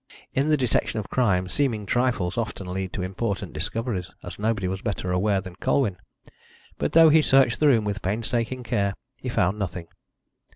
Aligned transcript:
In 0.33 0.49
the 0.49 0.57
detection 0.57 0.99
of 0.99 1.11
crime 1.11 1.47
seeming 1.47 1.85
trifles 1.85 2.35
often 2.35 2.65
lead 2.73 2.91
to 2.93 3.03
important 3.03 3.53
discoveries, 3.53 4.09
as 4.23 4.39
nobody 4.39 4.67
was 4.67 4.81
better 4.81 5.11
aware 5.11 5.41
than 5.41 5.55
Colwyn. 5.57 5.95
But 6.79 6.93
though 6.93 7.09
he 7.09 7.21
searched 7.21 7.59
the 7.59 7.67
room 7.67 7.85
with 7.85 8.01
painstaking 8.01 8.63
care, 8.63 8.95
he 9.15 9.29
found 9.29 9.59
nothing. 9.59 9.89